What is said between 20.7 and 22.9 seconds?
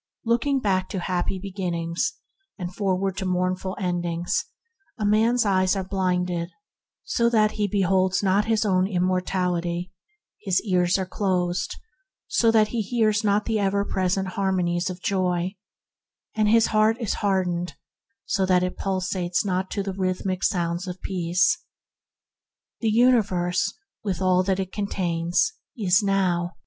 of Peace. The